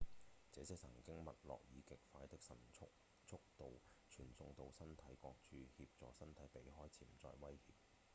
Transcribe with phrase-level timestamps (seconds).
[0.51, 2.57] 這些神經脈衝以極快的速
[3.55, 7.59] 度傳送到身體各處協助身體避開潛在威脅